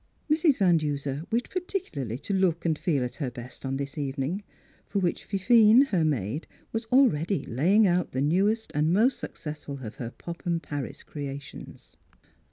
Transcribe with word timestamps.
Mrs. 0.31 0.57
Van 0.57 0.77
Duser 0.77 1.25
wished 1.29 1.51
particularly 1.51 2.17
to 2.17 2.33
look 2.33 2.65
and 2.65 2.75
feel 2.75 3.03
at 3.03 3.17
her 3.17 3.29
best 3.29 3.63
on 3.63 3.77
this 3.77 3.99
evening, 3.99 4.41
for 4.87 4.97
which 4.97 5.25
Fifine, 5.25 5.81
her 5.89 6.03
maid, 6.03 6.47
was 6.71 6.85
already 6.85 7.45
laying 7.45 7.85
out 7.85 8.11
the 8.11 8.19
newest 8.19 8.71
and 8.73 8.91
most 8.91 9.19
successful 9.19 9.77
of 9.83 9.97
her 9.97 10.09
Popham 10.09 10.59
Paris 10.59 11.03
creations. 11.03 11.97